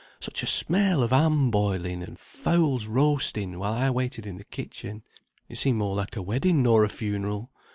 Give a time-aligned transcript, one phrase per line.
[0.19, 5.03] Such a smell of ham boiling and fowls roasting while I waited in the kitchen;
[5.47, 7.51] it seemed more like a wedding nor a funeral.